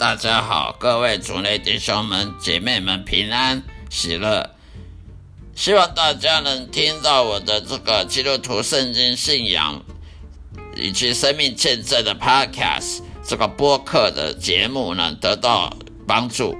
[0.00, 4.48] 大家好，各位主内弟兄们、姐妹们平安喜乐。
[5.54, 9.84] 希望大家能听到我的这个基督徒圣经信仰
[10.74, 16.56] 以及生命见证的 Podcast 这个播客的节目呢，得到帮助，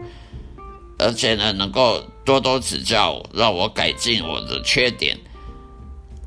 [0.98, 5.18] 而且呢，能够多多指教，让我改进我的缺点。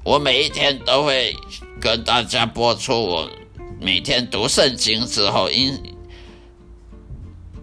[0.04, 1.38] 我每一天都会
[1.80, 3.30] 跟大家播出我
[3.80, 5.93] 每天读圣经之后因。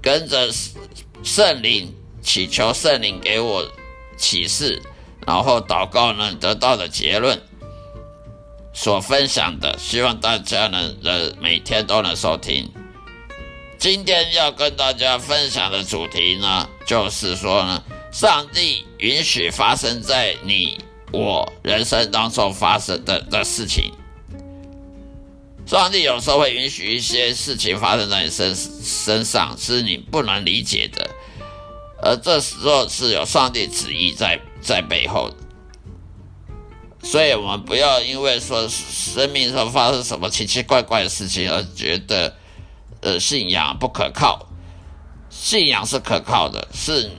[0.03, 0.51] 跟着
[1.23, 3.67] 圣灵祈求圣灵给我
[4.17, 4.81] 启示，
[5.27, 7.41] 然后祷告呢得到的结论
[8.73, 12.71] 所分享的，希望大家呢呃每天都能收听。
[13.79, 20.79] 今天要跟大家分享的主题呢，就是说呢，上帝允许发生在你
[21.13, 23.93] 我人生当中发生的的事情。
[25.71, 31.09] 上帝有时候会允许一些事情发生在你身身上，是你不能理解的，
[32.03, 35.37] 而这时候是有上帝旨意在在背后的。
[37.07, 42.35] 所以，我们不要因为说生命上发生什么奇奇怪怪的事情而觉得，
[43.01, 44.49] 呃，信仰不可靠。
[45.31, 47.13] 信仰是可靠的，是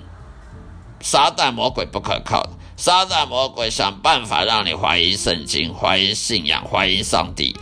[1.00, 2.46] 撒旦魔鬼不可靠。
[2.76, 7.56] 撒旦魔鬼想办法让你怀疑圣经、怀疑信仰、怀疑上帝。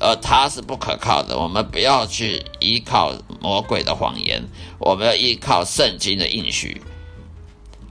[0.00, 4.44] 而它是不可靠的，我们不要去依靠魔鬼的谎言，
[4.78, 6.80] 我们要依靠圣经的应许。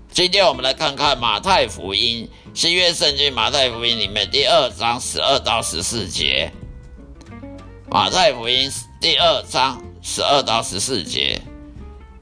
[0.10, 6.52] 今天我们来看看马太福音，新约圣经马太福音里面第二章十二到十四节。
[7.90, 11.42] 马太福音第二章十二到十四节，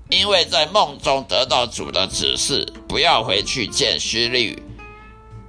[0.10, 4.62] 因为在梦中得到主的指示，不要回去见虚律，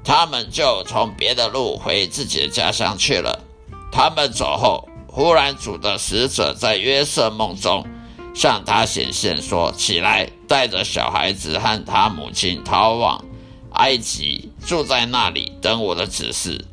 [0.04, 3.45] 他们就从别的路回自己的家乡去了。
[3.90, 7.86] 他们走后，忽然主的使者在约瑟梦中
[8.34, 13.24] 向他显现，说：“起来，带着小孩子和他母亲逃往
[13.72, 16.64] 埃及，住在那里，等我的指示。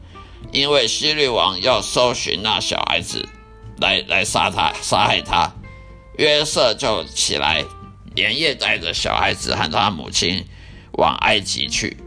[0.51, 3.27] 因为希律王要搜寻那小孩子，
[3.77, 5.51] 来来杀他，杀害他。”
[6.19, 7.63] 约瑟就起来，
[8.13, 10.45] 连夜带着小孩子和他母亲
[10.91, 11.97] 往埃及去。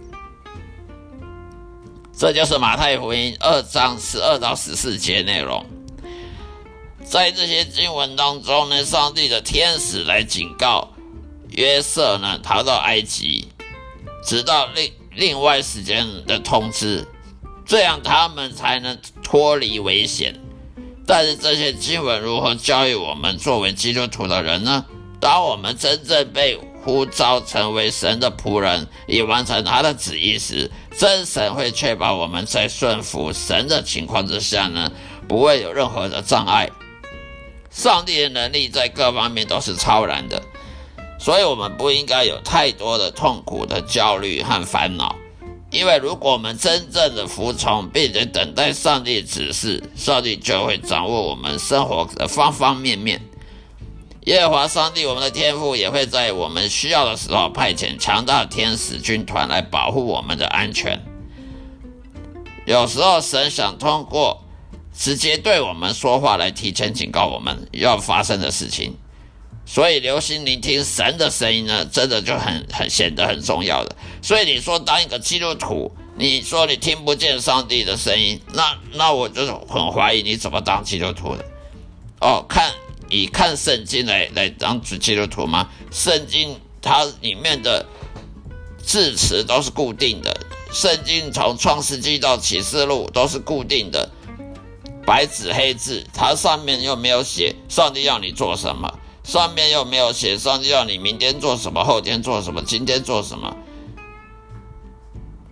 [2.19, 5.67] 这就是马太福音二章十二到十四节内容。
[7.05, 10.89] 在这些经文当中呢，上帝的天使来警告
[11.51, 13.49] 约瑟呢，逃到埃及，
[14.25, 17.07] 直到另另外时间的通知，
[17.67, 20.41] 这样他们才能脱离危险。
[21.07, 24.87] 但是这些经文如何教育我们作为基督徒的人呢？
[25.21, 34.93] 当我们真正被呼召成为神的仆人，以完成他的旨意时，真神会确保我们在顺服神的情况之下呢，
[35.27, 36.71] 不会有任何的障碍。
[37.73, 40.41] 上帝的能力在各方面都是超然的，
[41.19, 45.17] 所以我们不应该有太多的痛苦的焦虑和烦恼。
[45.73, 53.21] 因为如果我们真正的服从，并且等待上帝指示，上帝就会掌握我们生活的方方面面。
[54.27, 61.01] 耶和华上帝，我们的天赋也会在我们需要的时候派遣强大的天使军团来保护我们的安全。
[62.67, 64.43] 有时候，神想通过
[64.93, 68.97] 直接对我们说话来提前警告我们要发生的事情。
[69.65, 73.95] 所以，留心聆听神的声音呢，真的就很很显得很重要的。
[74.21, 81.45] 所以，你说当一个基督徒，你说你听不见上帝的声音，那那我就很怀疑你怎么当基督徒的。
[82.21, 82.73] 哦，看
[83.09, 85.69] 以看圣经来来当基督徒吗？
[85.91, 87.87] 圣经它里面的
[88.83, 90.41] 字词都是固定的，
[90.73, 94.11] 圣经从创世纪到启示录都是固定的，
[95.05, 98.99] 白纸黑字，它上面又没有写上帝要你做什么。
[99.25, 103.57] 上面又没有写上帝要你明天做什么，后天做什么，今天做什么？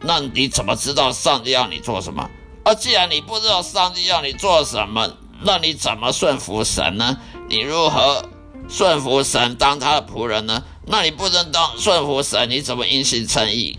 [0.00, 2.30] 那你怎么知道上帝要你做什么？
[2.64, 7.18] 而既然你不知道上帝要你做什么，那你怎么顺服神呢？
[7.49, 8.29] 你如何
[8.69, 10.62] 顺服神当他的仆人呢？
[10.87, 13.79] 那你不能当顺服神，你怎么因信称义？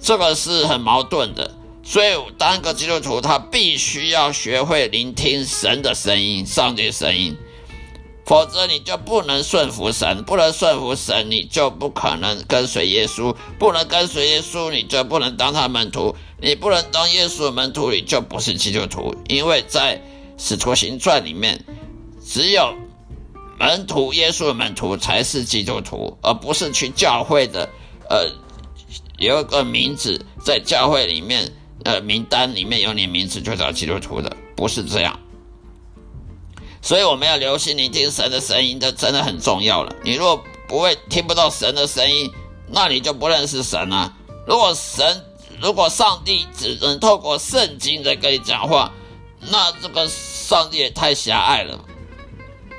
[0.00, 1.50] 这个是很矛盾的。
[1.84, 7.36] 所以，当个基督徒，他必须要学会聆听神的声音，上帝声音。
[8.24, 19.14] 否则你就不能顺服神，不能顺服神，你就不可能跟随耶稣；不能跟随耶稣，你就不能当他门徒；你不能当耶稣的门徒，你就不是基督徒。
[19.28, 20.00] 因为在
[20.38, 21.64] 使徒行传里面，
[22.32, 22.74] 只有
[23.58, 27.68] 门徒耶稣的门徒才是基督徒，而不是去教会的。
[28.08, 28.26] 呃，
[29.18, 31.52] 有一个名字在教会里面，
[31.84, 35.20] 呃，名单里面有你名字就叫基督徒的，不是这样。
[36.80, 39.94] 所以我们要留心聆听神的声音，这真的很重要了。
[40.02, 42.32] 你如果不会听不到神的声音，
[42.66, 44.10] 那你就不认识神啊。
[44.46, 45.22] 如果神，
[45.60, 48.90] 如果上帝只能透过圣经在跟你讲话，
[49.38, 51.78] 那这个上帝也太狭隘了。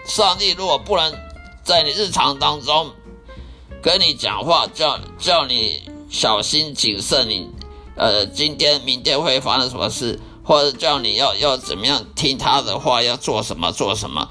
[0.05, 1.13] 上帝如果不能
[1.63, 2.91] 在你日常当中
[3.81, 7.49] 跟你讲话，叫叫你小心谨慎，你
[7.95, 10.19] 呃，今天明天会发生什么事？
[10.43, 14.29] 或者叫你要要怎么样听他的话，要做什么做什么，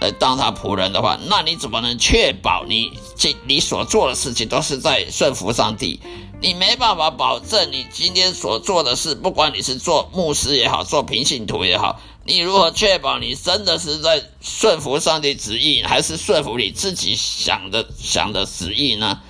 [0.00, 6.00] 呃，当他仆人的话，那你怎么能确保你这你所做的事情都是在顺服上帝？
[6.42, 19.20] 你没办法保证你今天所做的事，不管你是做牧师也好，做平信徒也好，你如何确保你真的是在顺服上帝旨意，还是顺服你自己想的想的旨意呢？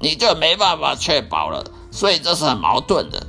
[0.00, 3.26] 你就没办法确保了，所以这是很矛盾的。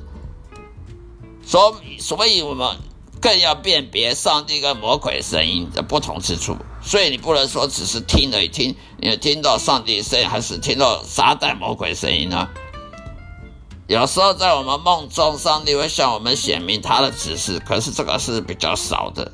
[1.46, 2.78] 所所以，我们
[3.22, 6.56] 更要辨别上帝跟魔鬼声音的不同之处。
[6.82, 12.48] 所以，你不能说只是听了一听，你听到上帝声音，还是听到撒旦魔鬼声音呢？
[13.94, 19.32] 有时候，在我们梦中，上帝会向我们显明他的指示，可是这个是比较少的。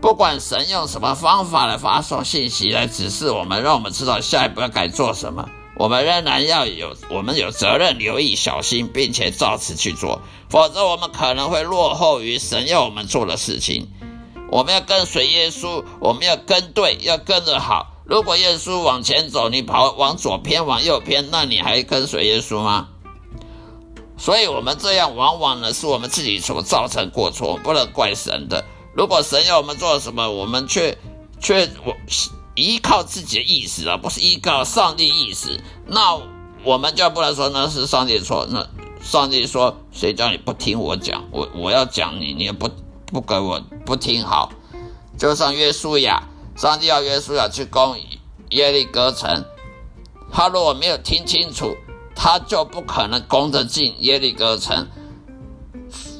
[0.00, 5.48] 不管神用什么方法来发送信息来指示我们，让我们知道下一步要该做什么。
[5.76, 13.86] 我们仍然要有，我们有责任留意、小心，并且照此去做，否则我们可能会落后于神要我们做的事情。
[14.50, 17.94] 我们要跟随耶稣，我们要跟对，要跟着好。
[18.04, 22.88] 如果耶稣往前走，你跑往左偏、往右偏，那你还跟随耶稣吗？
[24.18, 28.64] 所以，我们这样往往呢，是我们自己所造成过错，不能怪神的。
[28.94, 30.98] 如果神要我们做什么，我们却
[31.40, 31.94] 却我。
[32.60, 36.18] 依靠自己的意识而不是依靠上帝意识，那
[36.64, 38.48] 我们就不能说那是上帝错。
[38.50, 38.68] 那
[39.00, 41.24] 上帝说：“谁叫你不听我讲？
[41.30, 42.68] 我我要讲你，你也不
[43.06, 44.50] 不给我不听好。”
[45.16, 46.24] 就像约书亚，
[46.56, 47.96] 上帝要约书亚去攻
[48.48, 49.44] 耶利哥城，
[50.32, 51.76] 他如果没有听清楚，
[52.20, 54.88] 他就不可能攻得进耶利哥城。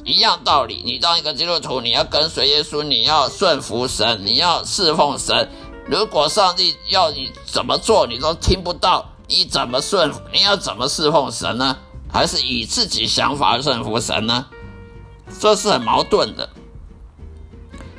[0.05, 5.49] 一样道理，你当一个基督徒，你要跟随耶稣，你要顺服神，你要侍奉神。
[5.87, 10.09] 如果上帝要你怎么做，你都听不到，你怎么顺？
[10.31, 11.77] 你要怎么侍奉神呢？
[12.11, 14.45] 还是以自己想法顺服神呢？
[15.37, 16.49] 这是很矛盾的。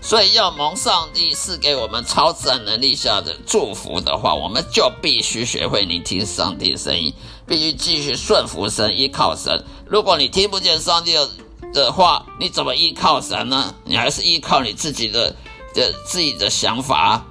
[0.02, 7.12] 所以，要蒙上帝赐给我们超自然能力下的祝福的话，我们就必须学会聆听上帝的声音，
[7.47, 9.64] 必须继续顺服神，依靠神。
[9.87, 11.14] 如果你听不见上帝
[11.75, 13.75] 的话，你怎么依靠神呢？
[13.85, 15.37] 你还是依靠你自己的
[15.75, 17.26] 的自己的想法。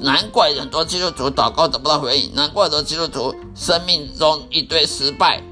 [0.00, 5.42] 难怪很多基督徒祷告得不到回应，难怪很多基督徒生命中一堆失败，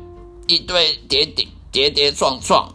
[0.49, 2.75] 一堆跌跌跌跌撞撞，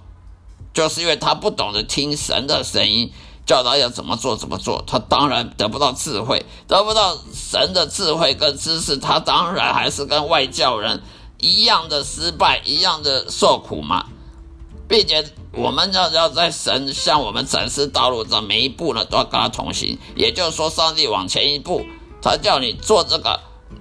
[0.74, 3.12] 就是因为他不懂得听神的声音，
[3.50, 11.02] 教他要怎么做怎么做，他当然得不到智慧，得不到神的智慧跟知识，他当然还是跟外教人
[11.40, 14.06] 一样的失败，一样的受苦嘛。
[14.88, 19.98] 并且我们要要在神向我们展示道路的每一步呢，都要跟他同行。
[20.16, 21.84] 也就是说，上帝往前一步，
[22.22, 23.40] 他叫你做这个，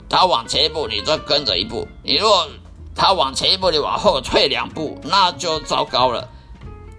[0.09, 1.87] 他往前一步，你就跟着一步。
[2.03, 2.49] 你如果
[2.95, 6.31] 他往前一步，你往后退两步，那就糟糕了。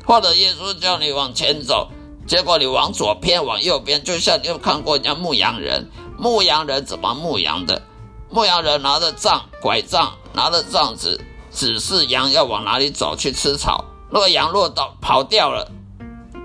[0.05, 1.89] 或者耶稣叫你往前走。
[2.29, 7.81] 结果你往左偏，往右边，就像你有看过人家牧羊人，牧羊人怎么牧羊的？
[8.29, 11.19] 牧羊人拿着杖、拐杖，拿着杖子，
[11.51, 13.85] 指示羊要往哪里走去吃草。
[14.11, 15.71] 如果羊落到跑掉了，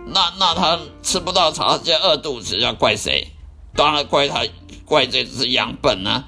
[0.07, 3.33] 那那他吃不到草，就饿肚子，要怪谁？
[3.77, 4.41] 当然怪他，
[4.87, 6.25] 怪这只羊笨呢。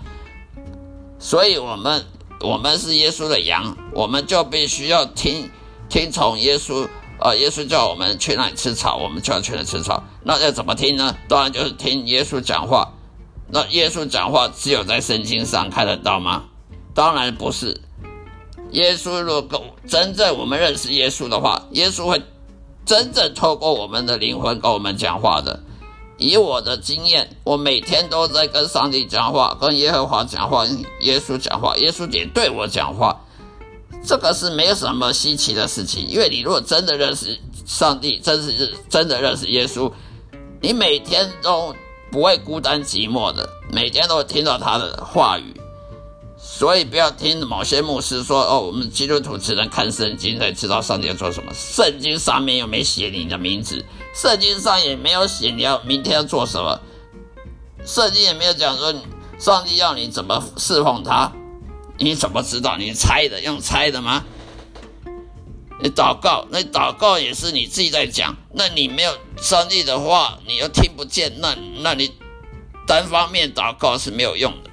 [1.18, 2.04] 所以，我们
[2.40, 5.50] 我们是耶稣的羊，我们就必须要听
[5.88, 6.86] 听从耶稣。
[7.18, 7.34] 啊！
[7.34, 10.04] 耶稣叫我们去那里吃草，我们就要去那里吃草。
[10.22, 11.16] 那要怎么听呢？
[11.28, 12.92] 当然就是听耶稣讲话。
[13.48, 16.44] 那耶稣讲话只有在圣经上看得到吗？
[16.94, 17.80] 当然不是。
[18.72, 22.20] 耶稣如果真正我们认识耶稣的话，耶稣会
[22.84, 25.60] 真正透过我们的灵魂跟我们讲话的。
[26.18, 30.66] 以我的经验，我每天都在跟上帝讲话，跟耶和华讲话，
[31.00, 33.20] 耶稣讲话，耶稣也对我讲话。
[34.06, 37.36] 这个是没有什么稀奇的事情，因为你如果真的认识
[37.66, 39.92] 上帝，真是真的认识耶稣，
[40.60, 41.74] 你每天都
[42.12, 45.60] 不会孤单寂寞的，每天都会听到他的话语。
[46.38, 53.84] 所以不要听某些牧师说：“哦，我们基督徒只能看圣经才知道上帝要做什么。”圣经上面又没写你的名字，
[54.14, 56.80] 圣经上也没有写你要明天要做什么，
[57.84, 58.94] 圣经也没有讲说
[59.38, 61.32] 上帝要你怎么侍奉他。
[61.98, 62.76] 你怎么知道？
[62.76, 64.24] 你猜的，用猜的吗？
[65.82, 68.34] 你祷告，那祷告也是你自己在讲。
[68.54, 72.12] 那你没有上帝的话，你又听不见，那那你
[72.86, 74.70] 单方面祷告是没有用的。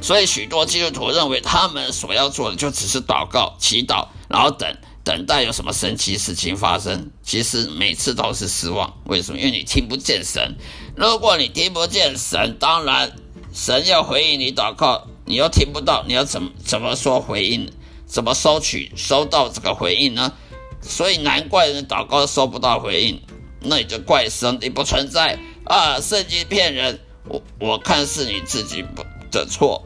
[0.00, 7.10] 所以许多基督徒认为，他们所要做的就只是祷告、祈祷，然后等等待有什么神奇事情发生。
[7.22, 8.94] 其实每次都是失望。
[9.04, 9.38] 为什么？
[9.38, 10.56] 因为你听不见神。
[10.96, 13.12] 如果你听不见神，当然
[13.52, 15.06] 神要回应你祷告。
[15.26, 17.70] 你又听不到，你要怎么怎么说回应？
[18.06, 20.32] 怎么收取收到这个回应呢？
[20.80, 23.20] 所以难怪人祷告收不到回应，
[23.60, 26.00] 那你就怪上帝不存在啊！
[26.00, 29.84] 圣经骗人，我我看是你自己不的错，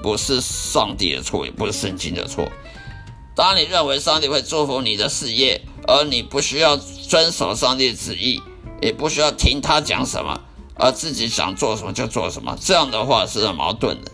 [0.00, 2.48] 不是上帝的错，也不是圣经的错。
[3.34, 8.40] 当你认为上帝会祝福你的事业，而你不需要遵守上帝旨意，
[8.80, 10.40] 也不需要听他讲什么，
[10.76, 14.12] 而自己想做什么就做什么，这样的话是很矛盾的。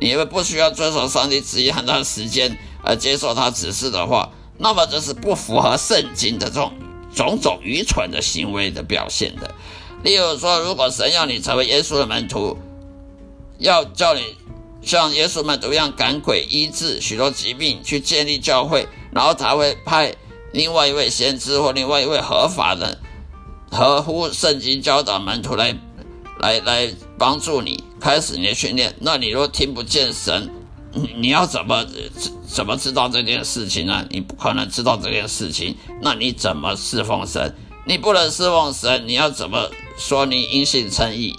[0.00, 6.72] 你们不需要遵守上帝旨意很长时间而接受他指示的话，那么这是不符合圣经的这种
[7.14, 9.52] 种种愚蠢的行为的表现的。
[10.04, 12.56] 例如说，如果神要你成为耶稣的门徒，
[13.58, 14.22] 要叫你
[14.82, 20.14] 像耶稣门徒一样赶鬼、医治许多疾病，去建立教会，然后才会派
[20.52, 23.00] 另外一位先知或另外一位合法的、
[23.72, 25.76] 合乎圣经教导门徒来
[26.38, 26.88] 来来
[27.18, 27.82] 帮助你。
[28.00, 30.50] 开始你的训练，那你若听不见神，
[30.92, 31.84] 你你要怎么
[32.46, 34.06] 怎么知道这件事情呢？
[34.10, 37.54] 你不可能知道这件事情，那你怎么侍奉神？
[37.86, 41.34] 你不能侍奉神，你要怎么说你因信称义？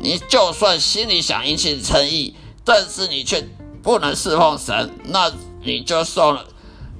[0.00, 2.34] 你就算心里想因信称义，
[2.64, 3.46] 但是你却
[3.82, 6.44] 不能侍奉神，那你就受了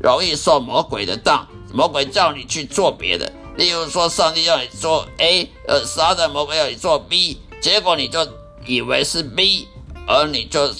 [0.01, 1.47] 容易受魔鬼的当。
[1.73, 7.39] 魔鬼叫你去做别的，例如说上帝要你做 A，呃，撒旦魔鬼要你做 B。
[7.61, 8.27] 结果你就
[8.67, 9.69] 以为是 B，
[10.07, 10.73] 而你就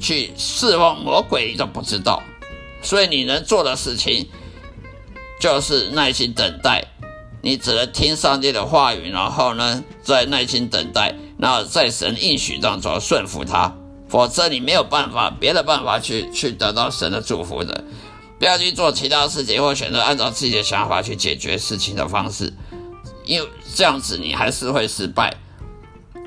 [0.00, 2.22] 去释放魔鬼，你都不知道。
[2.82, 4.28] 所以你能做的事情
[5.40, 6.84] 就是耐心等待，
[7.40, 13.74] 你只能听上帝的话语，然后呢，再耐心等待，然后在神应许当中顺服他。
[14.06, 17.82] 否则你没有办法，别的办法去去得到神的祝福的。
[18.38, 22.52] 不要去做其他事情，或选择按照自己的想法去解决事情的方式，
[23.24, 25.34] 因为这样子你还是会失败。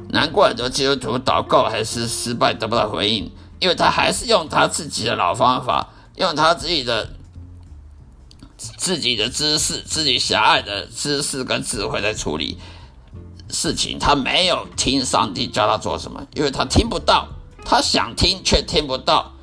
[0.10, 7.10] 难怪很多基督徒祷告还是失败，得不到回应，因为他还是用他自己的老方法，用他自己的
[8.58, 12.58] 自己的知识、自己狭隘的知识跟智慧在处理
[13.50, 14.00] 事情。
[14.00, 17.28] 他没有听上帝教他做什么，因为他听不到，
[17.66, 19.34] 他想听却听不到。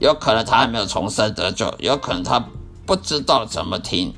[0.00, 2.44] 有可能他还没有重生得救，有可能他
[2.86, 4.14] 不知道怎么听，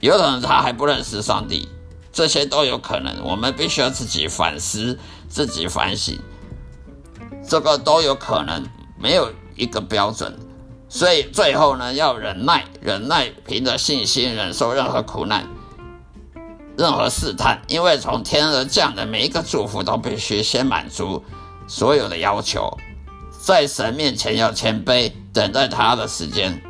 [0.00, 1.68] 有可能他还不认识上帝。
[2.12, 4.98] 这些都有可能，我们必须要自己反思、
[5.28, 6.18] 自己反省，
[7.46, 8.66] 这个都有可能，
[8.98, 10.38] 没有一个标准。
[10.88, 15.46] 所以最后呢，要忍耐，忍耐，凭着信心忍受任何苦难、
[16.78, 21.22] 任何试探，因为从天而降的每一个祝福都必须先满足
[21.66, 22.74] 所有的要求，
[23.38, 26.62] 在神面前要谦卑，等待他的时间，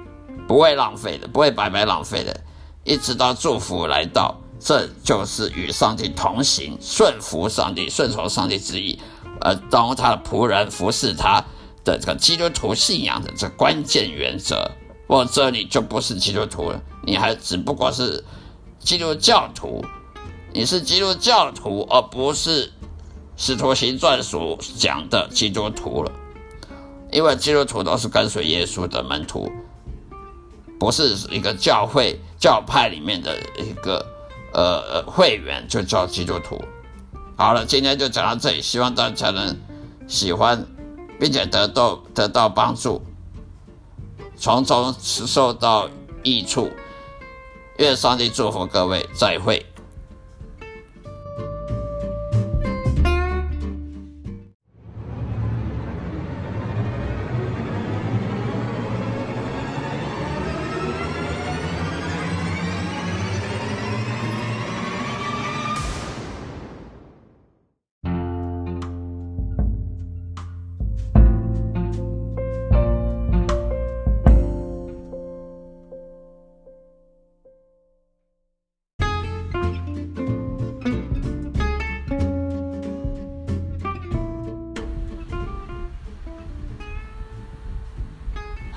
[0.49, 2.41] 不会浪费的，不会白白浪费的，
[2.83, 8.99] 一直到祝福来到，这就是与上帝同行，顺服上帝，顺从上帝旨意，
[9.41, 11.45] 呃，当他的仆人服侍他。
[11.85, 14.71] 的这个基督徒信仰的这关键原则，
[15.07, 18.23] 否则你就不是基督徒了，你还只不过是
[18.79, 19.83] 基督教徒，
[20.53, 22.71] 你是基督教徒，而不是
[23.39, 26.13] 使徒行传所讲的基督徒了。
[27.11, 29.51] 因为基督徒都是跟随耶稣的门徒，
[30.79, 34.05] 不是一个教会教派里面的一个
[34.61, 36.63] 呃会员就叫基督徒。
[37.37, 39.57] 好了，今天就讲到这里，希望大家能
[40.07, 40.67] 喜欢。
[41.21, 43.03] 并且得到得到帮助，
[44.37, 45.91] 从中受到
[46.23, 46.71] 益处。
[47.79, 49.67] 愿上帝祝福各位，再会。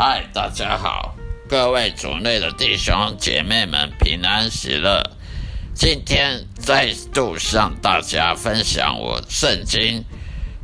[0.04, 1.14] 嗨，大家好，
[1.48, 5.00] 各位主内的弟兄姐妹们，平安喜乐。
[5.76, 10.04] 今天再度向大家分享我圣经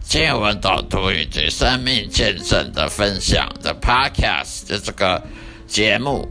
[0.02, 5.22] 经文导读以及生命见证的分享的 Podcast 的这个
[5.68, 6.28] 节目。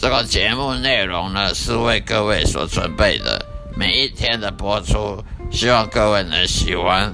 [0.00, 3.44] 这个节目内容呢，是为各位所准备的，
[3.76, 7.12] 每一天的播出，希望各位能喜欢，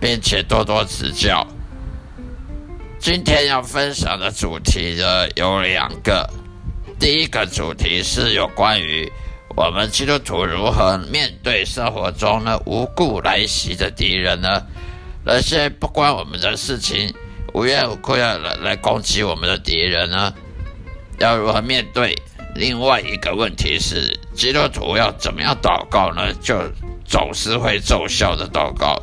[0.00, 1.46] 并且多多指教。
[3.02, 6.24] 今天要分享的主题呢有两个，
[7.00, 9.10] 第一个主题是有关于
[9.56, 14.62] 我们基督徒如何面对生活中呢无故来袭的敌人呢？
[15.24, 17.12] 那些不关我们的事情、
[17.52, 20.32] 无缘无故要来来攻击我们的敌人呢，
[21.18, 22.16] 要如何面对？
[22.54, 26.32] 另外一个问题是，基督徒要怎么样祷告呢？
[26.34, 26.56] 就
[27.04, 28.96] 总是会奏效的祷告。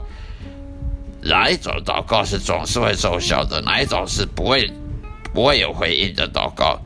[1.22, 3.62] 哪一种祷告是总是会奏效的？
[3.62, 4.72] 哪一种是不会
[5.34, 6.80] 不会有回应的祷告？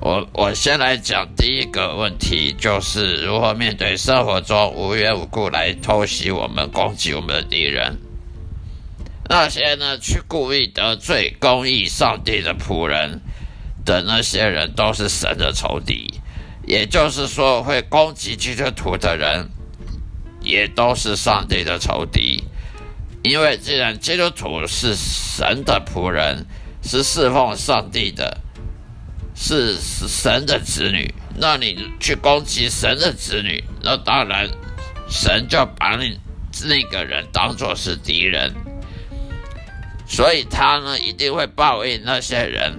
[0.00, 7.98] 我我先来讲第一个问题，就是如何面对生活中无缘无故来偷袭我们、攻击我们的敌人。
[9.28, 13.20] 那些呢，去故意得罪公义上帝的仆人
[13.84, 16.20] 的那些人，都是神的仇敌。
[16.64, 19.48] 也就是说，会攻击基督徒的人，
[20.40, 22.44] 也都是上帝的仇敌。
[23.22, 26.46] 因为既然基督徒是神的仆人，
[26.82, 28.38] 是侍奉上帝的，
[29.34, 34.48] 是神的子女，那你去攻击神的子女，那当然
[35.10, 36.18] 神就把你
[36.64, 38.54] 那个人当作是敌人，
[40.06, 42.78] 所以他呢一定会报应那些人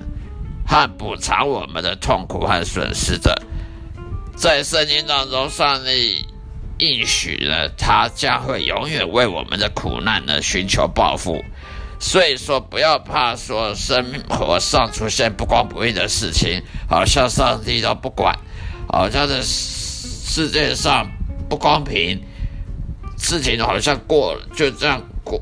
[0.66, 3.40] 和补偿我们的痛苦和损失的。
[4.36, 6.26] 在圣经当中，上帝。
[6.80, 11.44] 应许呢，他将会永远为我们的苦难呢寻求报复。
[12.00, 18.34] 所以说，不要怕说生活上出现不公不义的事情，好像上帝都不管，
[18.88, 21.06] 好像这世界上
[21.50, 22.24] 不公平，
[23.18, 25.42] 事情好像过就这样过，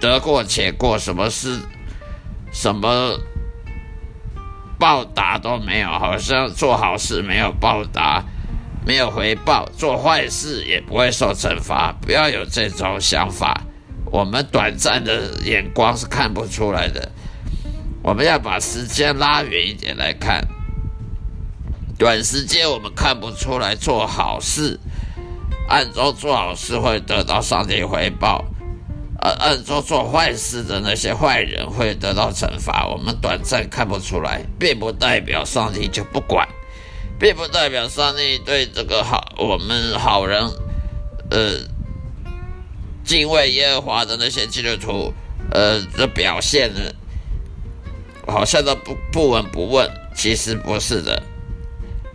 [0.00, 1.60] 得过且过，什么事
[2.52, 3.16] 什么
[4.80, 8.24] 报答都没有，好像做好事没有报答。
[8.86, 11.90] 没有回报，做坏事也不会受惩罚。
[12.02, 13.62] 不要有这种想法，
[14.12, 17.10] 我们短暂的眼光是看不出来的。
[18.02, 20.46] 我们要把时间拉远一点来看，
[21.98, 24.78] 短时间我们看不出来做好事，
[25.66, 28.44] 暗中做好事会得到上帝回报，
[29.18, 32.86] 而暗中做坏事的那些坏人会得到惩罚。
[32.86, 36.46] 我们短暂看不出来，并不代表上帝就不管。
[37.18, 40.40] 并不代表上帝对这个好我们好人，
[41.30, 41.58] 呃，
[43.04, 45.12] 敬畏耶和华的那些基督徒，
[45.50, 46.80] 呃的表现呢，
[48.26, 49.90] 好像都不不闻不问。
[50.16, 51.20] 其实不是的。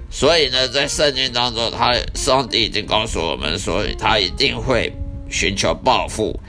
[0.10, 4.92] 所以呢，在圣经当中，他上帝已经告诉我们，说他一定会
[5.30, 6.40] 寻求报复，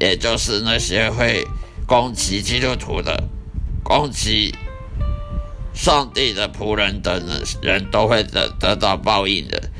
[0.00, 1.44] 也就是那些会
[1.84, 3.24] 攻击基督徒的、
[3.82, 4.54] 攻击
[5.74, 7.22] 上帝的仆人等
[7.62, 9.70] 人都会得得到报应的。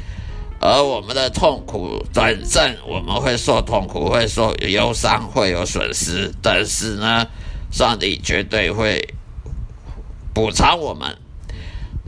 [0.61, 6.31] 而我们的痛苦短暂，我们会受痛苦，会受忧伤，会有损失。
[6.43, 7.27] 但是呢，
[7.71, 9.15] 上帝绝对会
[10.35, 11.17] 补偿我们。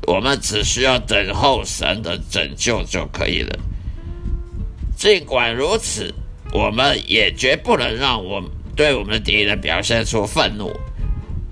[0.07, 3.59] 我们只需要等候神的拯救就可以了。
[4.97, 6.13] 尽管如此，
[6.53, 8.43] 我们也绝不能让我
[8.77, 10.71] 对我们的敌人表现出愤怒。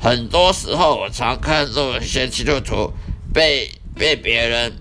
[0.00, 2.92] 很多时候，我常看到一些基督徒
[3.32, 4.72] 被被别人。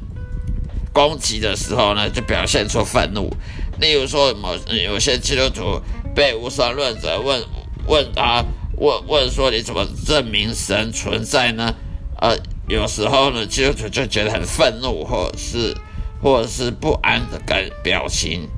[0.91, 3.31] 攻击的时候呢，就表现出愤怒。
[3.79, 5.79] 例如说，某有些基督徒
[6.15, 7.41] 被无神论者问
[7.85, 8.43] 问他
[8.75, 11.75] 问问说：“你怎么证明神存在呢？”
[12.19, 12.35] 呃，
[12.67, 15.77] 有时候呢，基督徒就觉得很愤怒，或者是
[16.21, 18.49] 或者是不安的感表情，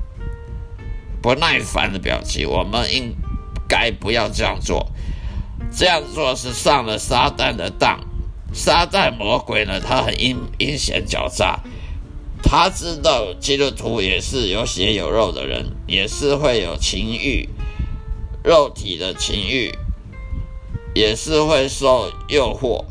[1.20, 2.48] 不耐烦的表情。
[2.48, 3.14] 我们应
[3.68, 4.90] 该不要这样做，
[5.74, 8.00] 这样做是上了撒旦的当。
[8.52, 11.60] 撒旦魔鬼呢，他很阴阴险狡诈。
[12.42, 17.48] 他知道基督徒也是有血有肉的人，也是会有情欲、
[18.44, 19.72] 肉体的情欲，
[20.92, 22.84] 也是会受诱惑。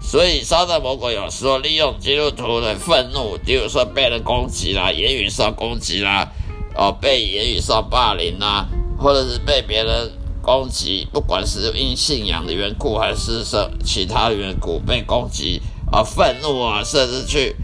[0.00, 6.30] 所以撒旦魔鬼有时候利用基督徒的愤怒，比如说被人攻击啦、言语上攻击啦，
[6.76, 8.68] 哦，被言语上霸凌啦，
[8.98, 10.12] 或者是被别人
[10.44, 17.56] 攻击，不管是因信仰的缘故还是什其他缘故被攻击啊，愤怒啊，甚至去。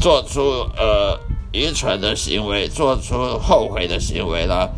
[0.00, 0.40] 做出
[0.74, 1.20] 呃
[1.52, 4.72] 愚蠢的行为，做出后悔的行为了，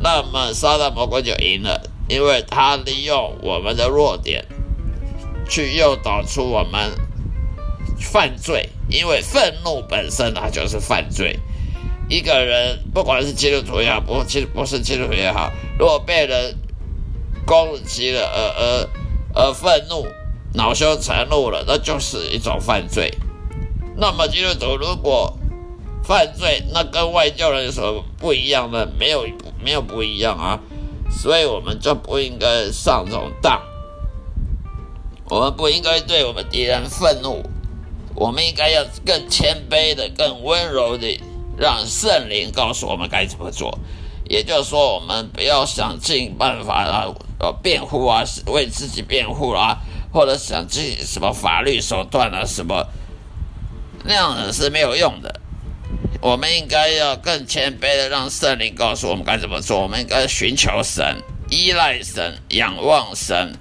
[0.00, 4.46] 那么撒旦魔鬼就赢了，因为他利用我们的弱点，
[5.48, 6.92] 去诱导出我们
[8.00, 8.70] 犯罪。
[8.88, 11.38] 因为愤怒本身它就是犯罪。
[12.08, 16.56] 一个人不管是基督徒也好，不其实不是基督徒也好，如果被人
[17.44, 18.88] 攻击了而而
[19.34, 20.06] 而愤怒、
[20.54, 23.12] 恼羞成怒了，那就是一种犯罪。
[23.96, 25.38] 那么基督徒如果
[26.02, 28.86] 犯罪，那跟外教人有什么不一样呢？
[28.98, 29.26] 没有，
[29.62, 30.60] 没有不一样啊。
[31.10, 33.60] 所以我们就不应该上这种当。
[35.28, 37.42] 我们不应该对我们敌人愤怒，
[38.14, 41.20] 我们应该要更谦卑的、更温柔的，
[41.56, 43.78] 让圣灵告诉我们该怎么做。
[44.28, 47.06] 也就是说，我们不要想尽办法啊，
[47.38, 49.78] 呃，辩护啊，为自己辩护啊，
[50.12, 52.86] 或者想尽什么法律手段啊，什么。
[54.04, 55.40] 那样子是没有用的。
[56.20, 59.80] 我们应该要更谦卑的，让圣灵告诉我们该怎么做。
[59.80, 63.54] 我们应该寻求神，依赖神，仰望神，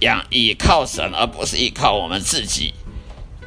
[0.00, 2.72] 仰倚靠神，而不是依靠我们自己。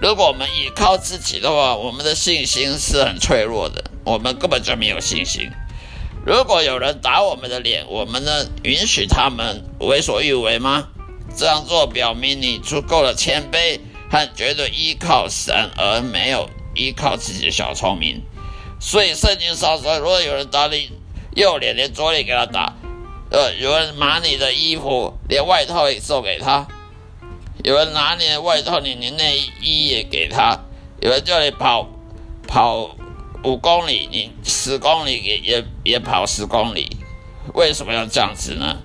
[0.01, 5.49] 如果我们依靠自己的话，我们的信心是很脆弱的，我们根本就没有信心。
[6.25, 10.87] 如果有人打我们的脸，我们能允许他们为所欲为吗？
[11.35, 13.79] 这样做表明你足够的谦卑。
[14.09, 18.21] 他绝对依靠神，而没有依靠自己的小聪明。
[18.79, 20.91] 所以圣经上说，如果有人打你
[21.35, 22.73] 右脸，连左脸给他打；
[23.31, 26.67] 呃，有人拿你的衣服，连外套也送给他；
[27.63, 30.59] 有人拿你的外套，你连内衣也给他；
[31.01, 31.89] 有人叫你跑
[32.47, 32.95] 跑
[33.43, 36.97] 五公里，你十公里也也也跑十公里。
[37.53, 38.77] 为什么要这样子呢？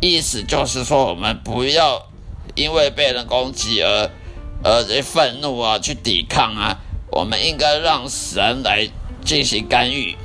[0.00, 2.06] 意思就是说，我们不要。
[2.54, 4.10] 因为被人攻击而
[4.64, 6.78] 而愤怒啊，去抵抗啊，
[7.10, 8.88] 我们应该让神来
[9.22, 10.16] 进行干预。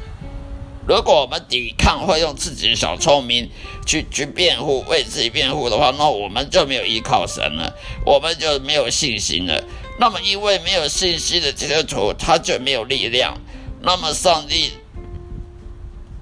[0.88, 3.50] 如果我们抵抗会用自己的小聪明
[3.86, 9.62] 去去辩护，为自己辩护的话，那我们就没有依靠神了，我们就没有信心了。
[10.02, 13.38] 那么，因为没有信心的基督徒，他就没有力量，
[13.84, 14.74] 那么上帝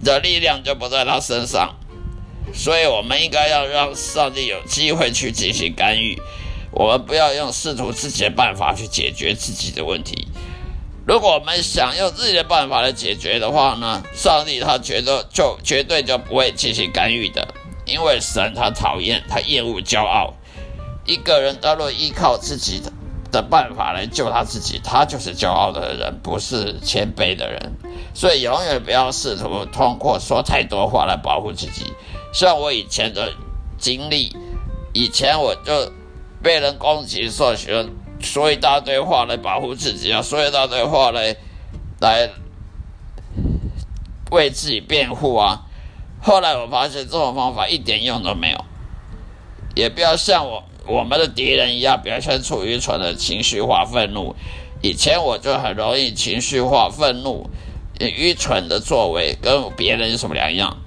[0.04, 1.78] 的力量就不在他身上。
[2.54, 6.22] 所以，我们应该要让上帝有机会去进行干预。
[6.74, 10.28] 我们不要用试图自己的办法去解决自己的问题。
[11.08, 17.48] 如果我们想用自己的办法来解决的话呢，上帝他觉得就绝对就不会进行干预的，
[17.86, 20.34] 因为神他讨厌他厌恶骄傲。
[21.06, 22.92] 一个人他若依靠自己的
[23.32, 27.74] 的办法来救他自己，他就是骄傲的人，不是谦卑的人。
[28.14, 31.94] 所以，永远不要试图通过说太多话来保护自己。
[32.34, 33.32] 像我以前的
[33.78, 34.36] 经历，
[34.94, 35.92] 以前我就
[36.42, 37.88] 被人攻击，说喜欢
[38.20, 41.36] 说一大堆话来保护自己啊，说一大堆话来
[42.00, 42.30] 来
[44.32, 45.66] 为自己辩护啊。
[46.22, 48.66] 后来我发现这种方法一点用都没有，
[49.76, 54.36] 也不要像我我们的敌人一样表现出愚蠢的情绪化愤怒。
[54.82, 57.50] 以前我就很容易情绪化愤怒，
[58.00, 60.78] 愚蠢的作为跟别人有什么两样？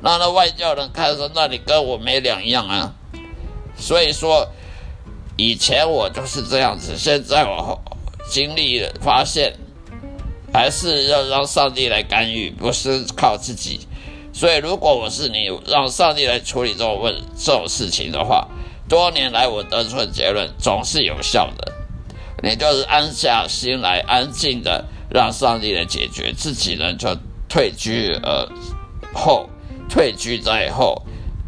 [0.00, 2.94] 那那外教人看说，那你跟我没两样啊？
[3.76, 4.48] 所以说，
[5.36, 7.80] 以前我就是这样子，现在我
[8.30, 9.54] 经历了发现，
[10.52, 13.80] 还是要让上帝来干预，不是靠自己。
[14.32, 18.48] 所以，如果我是你，让上帝来处理这种问这种事情的话，
[18.88, 21.72] 多年来我得出的结论总是有效的。
[22.42, 27.16] 你就是安下心来，安静的让上帝来解决，自己呢就
[27.48, 28.48] 退居而
[29.14, 29.48] 后，
[29.88, 31.02] 退居在后，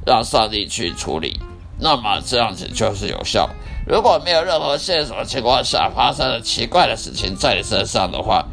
[0.06, 1.40] 让上帝去处理。
[1.80, 3.50] 那么这样子就是有效。
[3.86, 8.46] 如果没有任何线索情况下发生了奇怪的事情在你身上的话，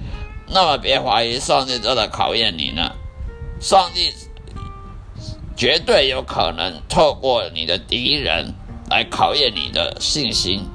[0.48, 2.92] 那么别怀疑上帝正在考验你呢。
[3.62, 4.12] 上帝
[5.56, 8.56] 绝对有可能透过你的敌人
[8.92, 10.66] 来考验你的信心，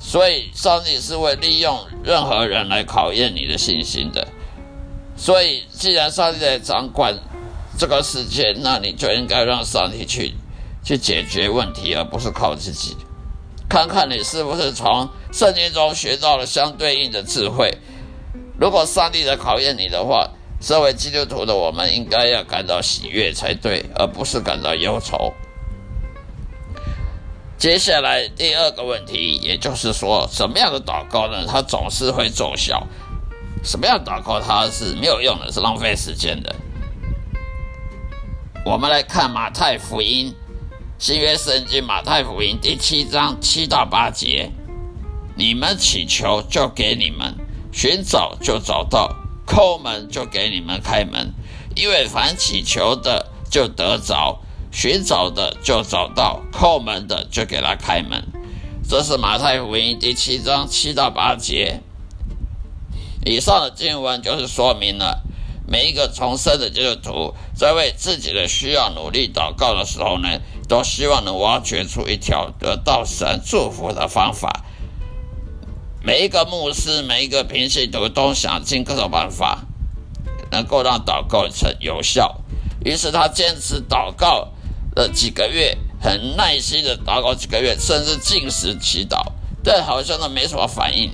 [0.00, 4.26] 所以上帝是会利用任何人来考验你的信心的。
[5.16, 7.16] 所以，既然上帝在掌管
[7.78, 10.34] 这个世界，那你就应该让上帝去
[10.82, 12.96] 去解决问题，而不是靠自己。
[13.68, 17.72] 看看你是不是从圣经中学到了相对应的智慧。
[18.58, 20.28] 如果上帝在考验你的话，
[20.60, 25.32] 身为基督徒的我们，应该要感到喜悦才对，而不是感到忧愁。
[27.58, 31.44] 接下来第二个问题，也就是说，什么样的祷告呢？
[31.44, 32.86] 它总是会奏效。
[33.64, 36.54] 什么样祷告它是没有用的，是浪费时间的？
[38.64, 40.32] 我们来看马太福音，
[41.00, 44.52] 新约圣经马太福音第七章七到八节：
[45.34, 47.34] 你们祈求，就给你们；
[47.72, 49.16] 寻找，就找到。
[49.44, 51.32] 叩门就给你们开门，
[51.74, 54.38] 因为凡祈求的就得着，
[54.70, 58.24] 寻找的就找到，叩门的就给他开门。
[58.88, 61.80] 这是马太福音第七章七到八节。
[63.24, 65.22] 以上的经文就是说明了，
[65.66, 74.64] 每一个重生的基督徒在为自己的需要努力祷告的时候呢，都希望能挖掘出一条得到神祝福的方法。
[76.02, 79.66] 每一个牧师，每一个平信徒都想尽各种办法，
[80.50, 82.40] 能够让祷告成有效。
[82.84, 84.48] 于是他坚持祷告
[84.98, 89.22] 了几个月，很耐心的祷告几个月，甚至进食祈祷，
[89.62, 91.12] 但好像都没什么反应。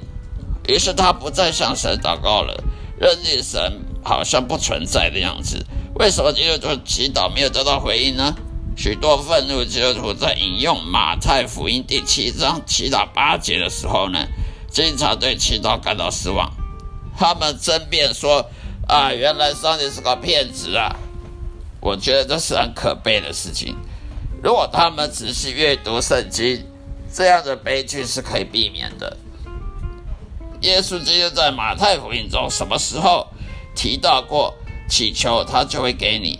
[0.66, 2.64] 于是他不再向神祷告了，
[2.98, 5.66] 认定神好像不存在的样子。
[5.96, 8.34] 为什么基督徒祈祷没有得到回应呢？
[8.74, 14.26] 许多愤怒基督徒在引用马太福音第七章祈祷八节的时候呢？
[14.70, 16.50] 经常对祈祷感到失望，
[17.18, 18.46] 他们争辩说
[18.88, 20.96] ：“啊，原来上帝是个骗子啊！”
[21.84, 23.76] 我觉得这是很可悲的事情。
[24.42, 26.64] 如果他们仔细阅读圣经，
[27.12, 29.18] 这样的悲剧是可以避免的。
[30.62, 33.26] 耶稣基督在马太福音中什么时候
[33.76, 34.54] 提到过
[34.88, 36.38] 祈求他就会给你？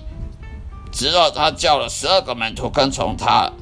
[0.91, 3.53] 直到他叫了十二个门徒跟从他，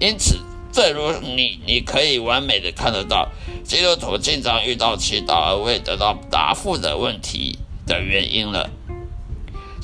[0.00, 0.40] 因此。
[0.72, 3.30] 正如你，你可以完美的看得到，
[3.64, 8.68] 基督徒经常遇到祈祷而未得到答复的问题的原因了。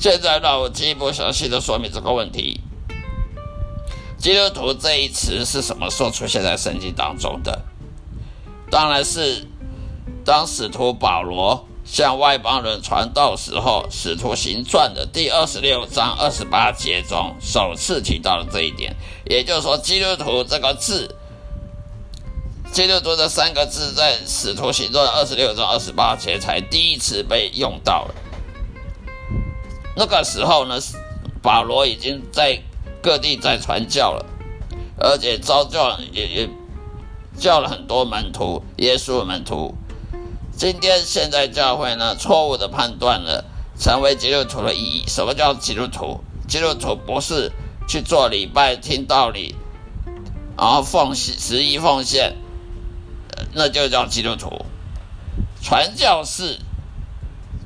[0.03, 2.59] 现在让我进一步详细的说明这个问题。
[4.17, 7.61] 基督徒这一词是什么时候出现在圣经当中的？
[8.69, 9.47] 当然是
[10.25, 11.65] 当使徒保罗。
[11.85, 18.93] 向外邦人传道时候，《使徒行传》的第二十六章二十八节中首次提到了这一点。
[19.25, 21.15] 也就是说，“基督徒”这个字
[22.73, 28.15] ，“基督徒”这三个字在《使徒行传》二十六章二十八节才第一次被用到了。
[29.95, 30.79] 那个时候呢，
[31.41, 32.61] 保罗已经在
[33.01, 34.25] 各地在传教了，
[34.97, 36.49] 而且招教也也
[37.37, 39.75] 叫了很多门徒，耶稣的门徒。
[40.55, 43.43] 今天现在教会呢，错误的判断了
[43.77, 45.03] 成为基督徒的意义。
[45.07, 46.21] 什么叫基督徒？
[46.47, 47.51] 基督徒不是
[47.87, 49.55] 去做礼拜、听道理，
[50.57, 52.35] 然后奉献、十一奉献，
[53.53, 54.65] 那就叫基督徒。
[55.61, 56.59] 传教士，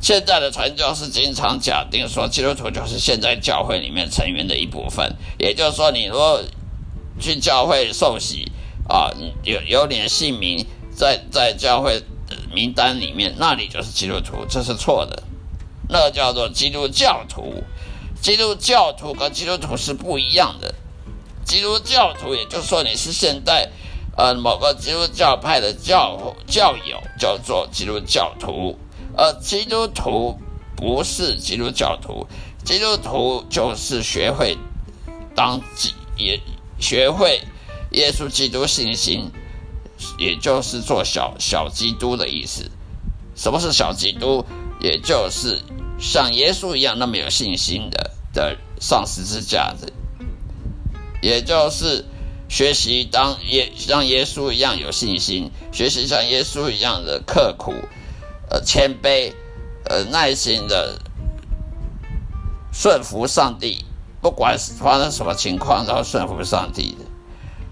[0.01, 5.15] 现在的传教士经常假定说，基督徒就是现在教会里面成员的一部分。
[5.37, 6.41] 也就是说，你如果
[7.19, 8.51] 去教会受洗
[8.87, 9.11] 啊，
[9.43, 12.01] 有有点姓名在在教会。
[12.53, 15.23] 名单里面，那你就是基督徒，这是错的。
[15.87, 17.63] 那叫做基督教徒，
[18.21, 20.73] 基督教徒跟基督徒是不一样的。
[21.45, 23.69] 基督教徒，也就是说你是现代
[24.17, 28.77] 呃某个基督教派的教教友，叫做基督教徒。
[29.17, 30.39] 而基督徒
[30.75, 32.27] 不是基督教徒，
[32.63, 34.57] 基督徒就是学会
[35.35, 36.39] 当基，也
[36.79, 37.41] 学会
[37.91, 39.31] 耶稣基督信心。
[40.19, 42.69] 也就是做小小基督的意思。
[43.35, 44.45] 什么是小基督？
[44.79, 45.63] 也就是
[45.99, 49.91] 像耶稣一样那么有信心的的上十字架的，
[51.19, 52.05] 也就是
[52.47, 57.73] 学习当耶像耶稣一样有信心，学习像耶稣一样的刻苦、
[58.49, 59.33] 呃谦卑、
[59.85, 60.99] 呃耐心的
[62.71, 63.85] 顺服上帝，
[64.21, 67.05] 不管是发生什么情况都要顺服上帝的，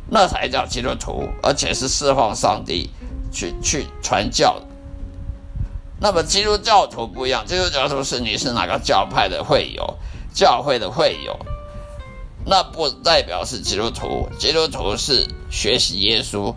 [0.09, 2.89] 那才叫基督徒，而且是侍奉上帝
[3.31, 4.61] 去去传教。
[5.99, 9.97] 那么基督教徒不一样，基督教徒是你是哪个教派的会友，
[10.33, 11.37] 教会的会友。
[12.45, 16.53] 那不代表是基督徒，基督徒是学习耶稣。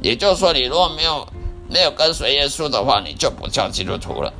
[0.00, 1.28] 也就是说，你如果没有
[1.68, 4.32] 没有跟随耶稣的话，你就不叫基督徒了。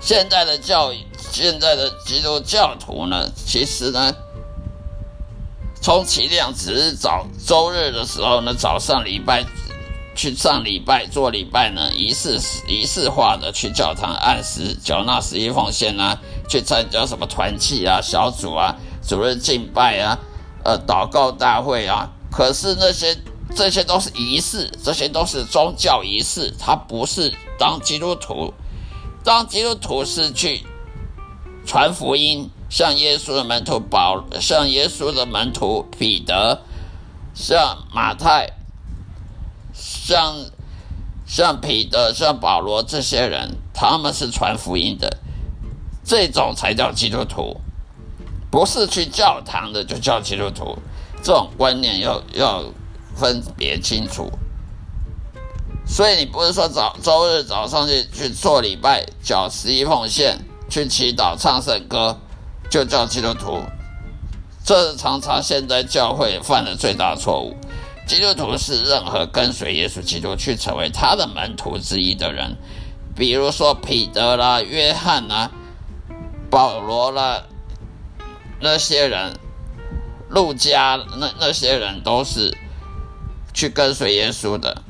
[0.00, 4.14] 现在的教现在的基督教徒呢，其实呢，
[5.80, 9.44] 充其量只是早周日的时候呢，早上礼拜
[10.14, 16.18] 去上礼拜做礼拜呢，仪式仪式化的去教堂按时缴纳十一奉献啊。
[16.48, 18.76] 去参加什么团契啊、小组啊、
[19.08, 20.18] 主任敬拜啊、
[20.64, 22.10] 呃祷告大会啊？
[22.30, 23.16] 可是那些
[23.54, 28.52] 这些都是仪式，这些都是宗教仪式，它不是当基督徒。
[29.24, 30.64] 当基督徒是去
[31.64, 36.62] 传福音，像耶稣的门徒保，像耶稣的门徒彼得，
[37.34, 38.50] 像马太，
[39.72, 40.34] 像
[41.26, 45.18] 像彼得、像保罗这些人，他们是传福音的。
[46.04, 47.60] 这种才叫基督徒，
[48.50, 50.76] 不是去教堂的就叫基督徒。
[51.22, 52.64] 这种观念要要
[53.16, 54.30] 分别清楚。
[55.86, 60.38] 所以你不是说早周日早上去去做礼拜、缴十一奉献、
[60.70, 62.18] 去祈祷、唱圣歌，
[62.70, 63.60] 就叫基督徒。
[64.64, 67.56] 这是常常现在教会犯的最大错误。
[68.06, 72.56] 基督徒是任何跟随耶稣基督去成为他的门徒之一的人，
[73.16, 75.50] 比如说彼得啦、约翰啦。
[76.48, 77.44] 保罗啦，
[78.60, 79.38] 那些人，
[80.28, 82.54] 路加那那些人都是
[83.52, 84.82] 去跟随耶稣的，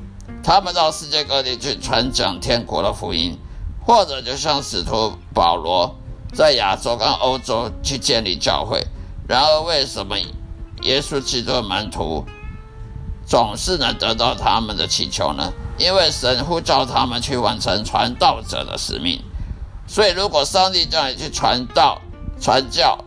[0.43, 3.39] 他们到世界各地去传讲天国的福音，
[3.85, 5.97] 或者就像使徒保罗
[6.33, 8.87] 在亚洲跟欧洲去建立教会。
[9.29, 10.17] 然而，为什么
[10.83, 12.25] 耶稣基督的门徒
[13.27, 15.53] 总是能得到他们的祈求呢？
[15.79, 19.23] 因为神呼召他们去完成传道者的使命。
[19.87, 22.01] 所以，如果上帝叫你去传道、
[22.41, 22.99] 传教，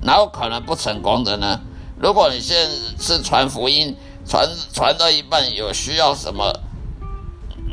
[0.00, 1.60] 哪有可能不成功的呢？
[2.00, 6.52] 如果你现在是传福音，传传到一半有需要什么，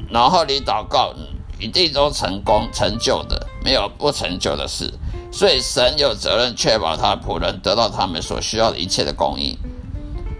[0.09, 1.13] 然后你祷告，
[1.59, 4.91] 一定都成功成就的，没有不成就的事。
[5.31, 9.57] 所以，神有责任确保他的仆人得到他们所需要的一切的供应。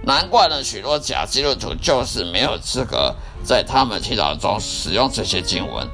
[0.03, 5.87] 难怪呢，许多假基督徒就是没有资格在他们祈祷中使用这些经文。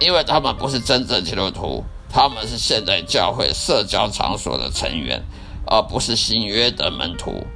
[0.00, 5.24] 因为他们不是真正基督徒，他们是现代教会社交场所的成员，
[5.68, 7.46] 而不是新约的门徒、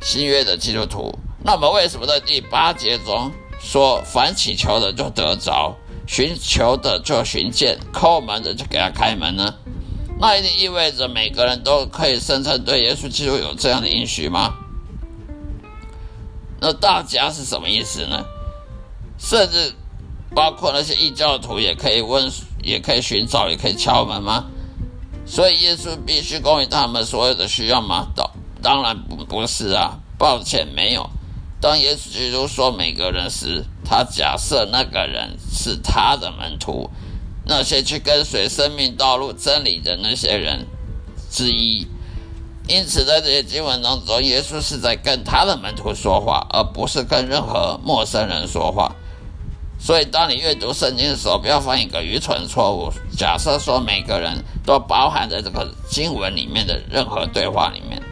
[0.00, 1.12] 新约的基督徒。
[1.44, 9.54] 那么，为什么在第八节中说“凡祈求的就得着，寻求的就寻见，叩门的就给他开门”呢？
[10.18, 14.54] 那一定意味着每个人都可以声称对耶稣基督有这样的应许吗？
[16.60, 18.24] 那大家是什么意思呢？
[19.18, 19.72] 甚至。
[20.34, 22.30] 包括那些异教徒也可以问，
[22.62, 24.44] 也可以寻找，也可以敲门吗？
[25.26, 28.06] 所以耶稣必须供应他们所有的需要吗？
[28.14, 28.30] 当
[28.62, 31.10] 当然不不是啊，抱歉没有。
[31.60, 36.88] 当耶稣基督说每个人时，他假设那个人是他的门徒，
[37.44, 40.66] 那些去跟随生命道路真理的那些人
[41.30, 41.86] 之一。
[42.68, 48.94] 因此，在这些经文当中，耶稣是在跟他的门徒说话，而不是跟任何陌生人说话。
[49.86, 52.90] 所以，当你阅读圣经的时候，不要犯一个愚蠢错误。
[53.16, 58.02] 假设说每个人都包含在这个经文里面的任何对话里面，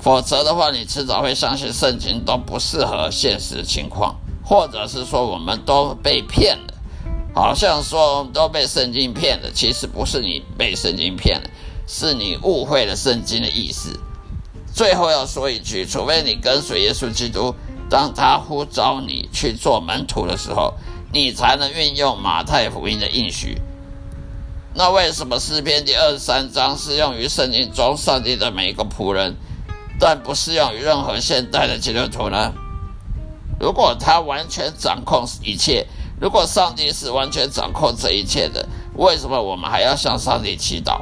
[0.00, 6.74] 否则的话，你迟早会相信圣经都不适合现实情况，或者是说我们都被骗了，
[7.32, 9.52] 好像说都被圣经骗了。
[9.54, 11.48] 其实不是你被圣经骗了，
[11.86, 13.96] 是你误会了圣经的意思。
[14.74, 17.54] 最后要说一句，除非你跟随耶稣基督。
[17.90, 20.74] 当他呼召你去做门徒的时候，
[21.12, 23.60] 你才能运用马太福音的应许。
[24.72, 29.34] 那为什么诗篇第二十三章适用于圣经中上帝的每一个仆人，
[29.98, 32.52] 但不适用于任何现代的基督徒呢？
[33.58, 35.86] 如果他完全掌控一切，
[36.20, 41.00] 如果上帝是完全掌控这一切的，为什么我们还要向上帝祈祷？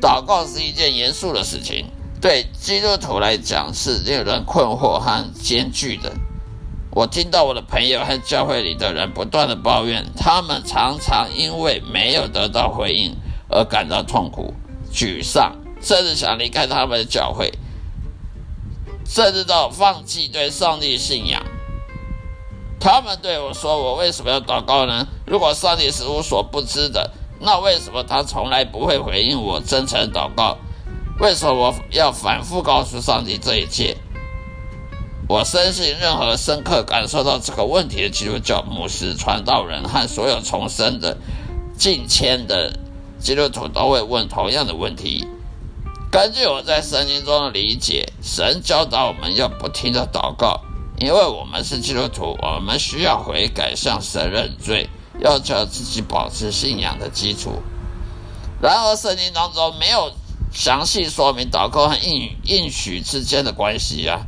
[0.00, 1.86] 祷告是一件严肃的事情。
[2.20, 6.12] 对基督徒来讲是令人困惑和艰巨的。
[6.90, 13.16] 我听到我的朋友和教会里的人不断的抱怨，他们常常因为没有得到回应
[13.48, 14.54] 而感到痛苦。
[14.92, 17.52] 沮丧，甚至想离开他们的教会，
[19.06, 21.44] 甚至到放弃对上帝信仰。
[22.80, 25.06] 他们对我说：“我为什么要祷告呢？
[25.26, 30.56] 如果上帝是无所不知的，那为什么他从来不会回应我真诚祷告？
[31.20, 33.96] 为什么我要反复告诉上帝这一切？”
[35.28, 41.18] 我深信，任何深刻感受到这个问题的基督教牧师、传道人和所有重生的
[41.76, 42.72] 近千的
[43.18, 45.26] 基督徒都会问同样的问题。
[46.10, 50.62] 根据我在圣经中的理解，神教导我们要不停的祷告。
[51.00, 54.88] 因为我们是基督徒，我们需要悔改，向神认罪，
[55.20, 57.62] 要求自己保持信仰的基础。
[58.60, 60.10] 然而，圣经当中没有
[60.58, 64.22] 详细说明祷告和应应许之间的关系啊？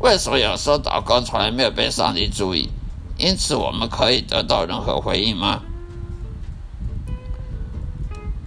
[0.00, 2.70] 为什么有时候祷告从来没有被上帝注意？
[3.18, 5.60] 因此，我们可以得到任何回应吗？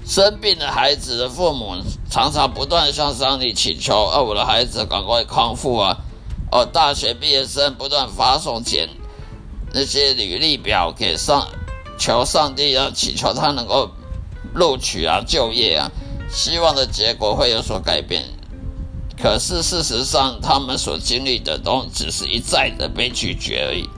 [0.04, 1.76] 生病的孩子的父母
[2.10, 6.00] 常常不断向上帝祈求：“哦，我的孩子赶快康复啊！”
[6.52, 8.90] 哦，大学毕业生不断发送简
[9.74, 11.48] 那些履历表给上，
[12.00, 13.92] 求上帝要祈求他能够
[14.56, 15.92] 录取啊，就业啊，
[16.30, 18.24] 希望的结果会有所改变。
[19.22, 23.90] 可是事实上，他们所经历的都只是一再的被拒绝而已。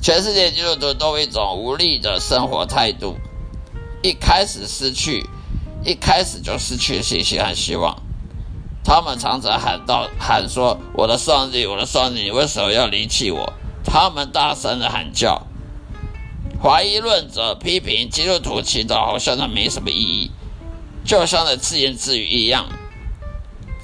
[0.00, 3.16] 全世界基督徒都一种无力的生活态度，
[4.02, 5.26] 一开始失去，
[5.84, 8.02] 一开始就失去信心和希望。
[8.82, 13.52] 他们常常喊道：“喊说，我的上帝，我的上帝，你为什么要离弃我？”
[13.82, 15.46] 他们大声的喊叫。
[16.62, 20.30] 怀疑论者批评基督徒祈祷，好像那没什么意义，
[21.04, 22.66] 就像在自言自语一样。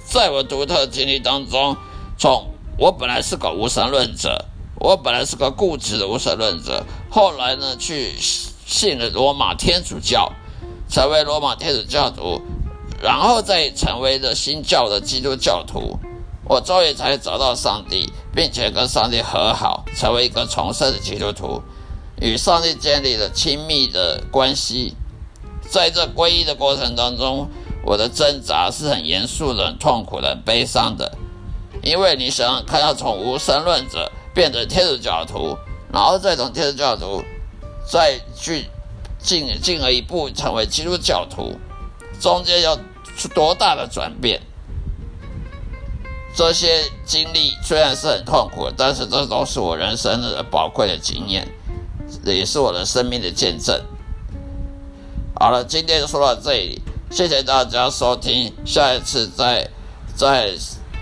[0.06, 1.76] 在我独特经历当中，
[2.18, 2.48] 从
[2.78, 4.46] 我本来是个无神论者，
[4.76, 10.32] 我本来是个固执的无神论者，后来呢，去信了罗马天主教，
[10.88, 12.40] 成为罗马天主教徒。
[13.02, 15.98] 然后再成为了新教的基督教徒，
[16.44, 21.62] 我终于才找到上帝，并且跟上帝和好，成为一个重生的基督徒，
[22.20, 24.94] 与上帝建立了亲密的关系。
[25.70, 27.48] 在这皈依的过程当中，
[27.84, 31.16] 我的挣扎是很严肃的、很痛苦的、很悲伤的，
[31.82, 35.56] 因为你想看到从无神论者变成天主教徒，
[35.92, 37.22] 然后再从天主教徒
[37.88, 38.66] 再去
[39.18, 41.56] 进进而一步成为基督教徒，
[42.20, 42.78] 中间要。
[43.16, 44.40] 是多大的转变？
[46.34, 51.46] 这些经历虽然是很痛苦，但是这都是我人生的宝贵的经验，
[52.24, 53.78] 也是我的生命的见证。
[55.40, 59.70] 好了，今天就说到这里，谢谢大家收听，下一次再
[60.14, 60.52] 再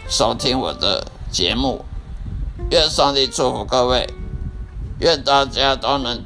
[0.08, 1.84] 收听我的节目。
[2.70, 4.08] 愿上帝祝福各位，
[5.00, 6.22] 愿大家都能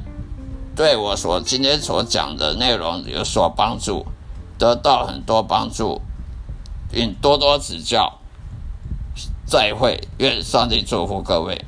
[0.75, 4.05] 对我所今天所讲的内容有所帮助。
[4.59, 5.99] 得到很多帮助，
[6.91, 8.19] 并多多指教。
[9.47, 11.65] 再会，愿上帝祝福各位。